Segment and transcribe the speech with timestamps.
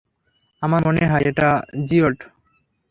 [0.61, 1.49] আমার মনে হয়, এটা
[1.87, 2.17] জিওড!